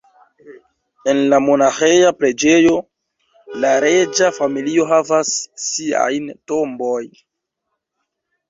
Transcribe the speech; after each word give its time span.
En 1.11 1.19
la 1.33 1.39
monaĥeja 1.47 2.13
preĝejo 2.21 2.73
la 3.65 3.75
reĝa 3.85 4.31
familio 4.39 4.89
havas 4.93 5.37
siajn 5.67 6.35
tombojn. 6.53 7.15